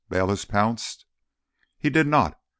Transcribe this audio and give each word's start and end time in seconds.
Bayliss 0.09 0.45
pounced. 0.45 1.05
"He 1.77 1.91
did 1.91 2.07
not! 2.07 2.39